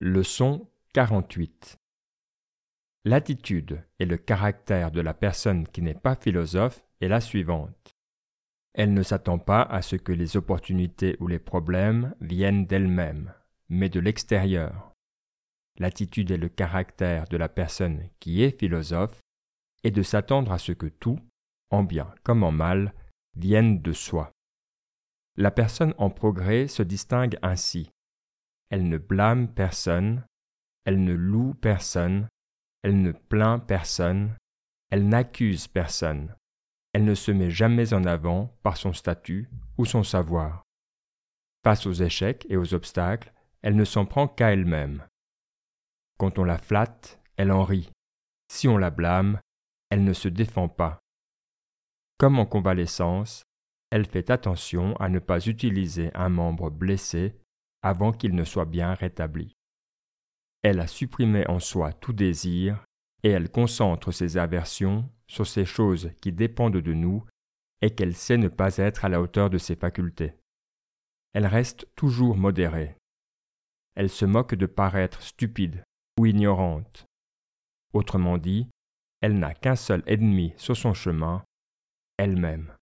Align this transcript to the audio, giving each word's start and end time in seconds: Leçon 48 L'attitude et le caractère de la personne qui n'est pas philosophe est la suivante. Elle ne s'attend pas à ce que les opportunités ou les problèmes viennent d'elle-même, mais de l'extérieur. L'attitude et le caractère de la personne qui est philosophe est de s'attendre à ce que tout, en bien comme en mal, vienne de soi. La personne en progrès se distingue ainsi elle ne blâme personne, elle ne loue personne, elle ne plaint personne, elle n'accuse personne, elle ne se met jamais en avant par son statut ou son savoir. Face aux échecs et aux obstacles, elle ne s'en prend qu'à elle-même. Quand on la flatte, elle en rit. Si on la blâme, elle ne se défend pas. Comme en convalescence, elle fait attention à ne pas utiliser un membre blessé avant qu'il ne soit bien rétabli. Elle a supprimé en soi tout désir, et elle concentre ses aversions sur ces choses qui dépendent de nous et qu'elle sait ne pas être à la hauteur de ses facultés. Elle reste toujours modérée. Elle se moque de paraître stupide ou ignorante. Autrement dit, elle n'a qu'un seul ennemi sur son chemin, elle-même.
Leçon 0.00 0.70
48 0.92 1.76
L'attitude 3.04 3.82
et 3.98 4.06
le 4.06 4.16
caractère 4.16 4.92
de 4.92 5.00
la 5.00 5.12
personne 5.12 5.66
qui 5.66 5.82
n'est 5.82 5.92
pas 5.92 6.14
philosophe 6.14 6.86
est 7.00 7.08
la 7.08 7.20
suivante. 7.20 7.96
Elle 8.74 8.94
ne 8.94 9.02
s'attend 9.02 9.40
pas 9.40 9.62
à 9.62 9.82
ce 9.82 9.96
que 9.96 10.12
les 10.12 10.36
opportunités 10.36 11.16
ou 11.18 11.26
les 11.26 11.40
problèmes 11.40 12.14
viennent 12.20 12.64
d'elle-même, 12.64 13.34
mais 13.68 13.88
de 13.88 13.98
l'extérieur. 13.98 14.92
L'attitude 15.80 16.30
et 16.30 16.36
le 16.36 16.48
caractère 16.48 17.26
de 17.26 17.36
la 17.36 17.48
personne 17.48 18.08
qui 18.20 18.44
est 18.44 18.56
philosophe 18.56 19.18
est 19.82 19.90
de 19.90 20.04
s'attendre 20.04 20.52
à 20.52 20.58
ce 20.58 20.70
que 20.70 20.86
tout, 20.86 21.18
en 21.70 21.82
bien 21.82 22.14
comme 22.22 22.44
en 22.44 22.52
mal, 22.52 22.94
vienne 23.34 23.82
de 23.82 23.92
soi. 23.92 24.30
La 25.36 25.50
personne 25.50 25.94
en 25.98 26.08
progrès 26.08 26.68
se 26.68 26.84
distingue 26.84 27.36
ainsi 27.42 27.90
elle 28.70 28.88
ne 28.88 28.98
blâme 28.98 29.48
personne, 29.48 30.24
elle 30.84 31.02
ne 31.02 31.12
loue 31.12 31.54
personne, 31.54 32.28
elle 32.82 33.02
ne 33.02 33.12
plaint 33.12 33.64
personne, 33.66 34.36
elle 34.90 35.08
n'accuse 35.08 35.68
personne, 35.68 36.34
elle 36.92 37.04
ne 37.04 37.14
se 37.14 37.30
met 37.30 37.50
jamais 37.50 37.92
en 37.92 38.04
avant 38.04 38.56
par 38.62 38.76
son 38.76 38.92
statut 38.92 39.48
ou 39.76 39.84
son 39.84 40.02
savoir. 40.02 40.62
Face 41.64 41.86
aux 41.86 41.92
échecs 41.92 42.46
et 42.48 42.56
aux 42.56 42.74
obstacles, 42.74 43.32
elle 43.62 43.76
ne 43.76 43.84
s'en 43.84 44.06
prend 44.06 44.28
qu'à 44.28 44.52
elle-même. 44.52 45.04
Quand 46.18 46.38
on 46.38 46.44
la 46.44 46.58
flatte, 46.58 47.20
elle 47.36 47.52
en 47.52 47.64
rit. 47.64 47.90
Si 48.50 48.68
on 48.68 48.78
la 48.78 48.90
blâme, 48.90 49.40
elle 49.90 50.04
ne 50.04 50.12
se 50.12 50.28
défend 50.28 50.68
pas. 50.68 51.00
Comme 52.18 52.38
en 52.38 52.46
convalescence, 52.46 53.44
elle 53.90 54.06
fait 54.06 54.30
attention 54.30 54.96
à 54.96 55.08
ne 55.08 55.18
pas 55.18 55.46
utiliser 55.46 56.10
un 56.14 56.28
membre 56.28 56.70
blessé 56.70 57.36
avant 57.88 58.12
qu'il 58.12 58.34
ne 58.34 58.44
soit 58.44 58.66
bien 58.66 58.92
rétabli. 58.92 59.56
Elle 60.62 60.80
a 60.80 60.86
supprimé 60.86 61.46
en 61.48 61.58
soi 61.58 61.94
tout 61.94 62.12
désir, 62.12 62.84
et 63.22 63.30
elle 63.30 63.50
concentre 63.50 64.12
ses 64.12 64.36
aversions 64.36 65.08
sur 65.26 65.46
ces 65.46 65.64
choses 65.64 66.10
qui 66.20 66.32
dépendent 66.32 66.76
de 66.76 66.92
nous 66.92 67.24
et 67.80 67.90
qu'elle 67.94 68.14
sait 68.14 68.36
ne 68.36 68.48
pas 68.48 68.76
être 68.76 69.04
à 69.04 69.08
la 69.08 69.20
hauteur 69.20 69.48
de 69.48 69.58
ses 69.58 69.74
facultés. 69.74 70.34
Elle 71.32 71.46
reste 71.46 71.88
toujours 71.94 72.36
modérée. 72.36 72.96
Elle 73.94 74.10
se 74.10 74.24
moque 74.24 74.54
de 74.54 74.66
paraître 74.66 75.22
stupide 75.22 75.82
ou 76.18 76.26
ignorante. 76.26 77.06
Autrement 77.94 78.38
dit, 78.38 78.68
elle 79.20 79.38
n'a 79.38 79.54
qu'un 79.54 79.76
seul 79.76 80.02
ennemi 80.06 80.52
sur 80.56 80.76
son 80.76 80.92
chemin, 80.92 81.42
elle-même. 82.18 82.72